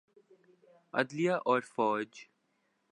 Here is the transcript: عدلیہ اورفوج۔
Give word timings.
عدلیہ 0.93 1.35
اورفوج۔ 1.45 2.11